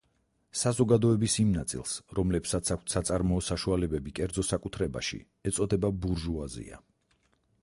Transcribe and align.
საზოგადოების 0.61 1.35
იმ 1.43 1.51
ნაწილს, 1.57 1.93
რომლებსაც 2.21 2.73
აქვთ 2.77 2.95
საწარმოო 2.97 3.45
საშუალებები 3.51 4.17
კერძო 4.21 4.49
საკუთრებაში 4.51 5.23
ეწოდება 5.53 5.97
ბურჟუაზია. 6.05 6.87